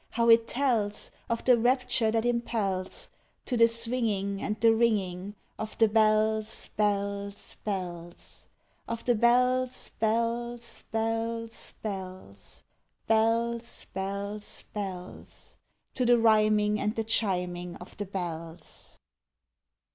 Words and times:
how 0.13 0.29
it 0.29 0.47
tells 0.47 1.11
Of 1.29 1.43
the 1.43 1.59
rapture 1.59 2.09
that 2.09 2.25
impels 2.25 3.11
To 3.45 3.55
the 3.55 3.67
swinging 3.67 4.41
and 4.41 4.59
the 4.59 4.73
ringing 4.73 5.35
Of 5.59 5.77
the 5.77 5.87
bells, 5.87 6.69
bells, 6.75 7.55
bells, 7.63 8.47
Of 8.87 9.05
the 9.05 9.13
bells, 9.13 9.89
bells, 9.99 10.81
bells, 10.91 11.73
bells, 11.83 12.63
Bells, 13.07 13.85
bells, 13.93 14.63
bells 14.73 15.55
To 15.93 16.03
the 16.07 16.17
rhyming 16.17 16.79
and 16.79 16.95
the 16.95 17.03
chiming 17.03 17.75
of 17.75 17.95
the 17.97 18.05
bells! 18.05 18.97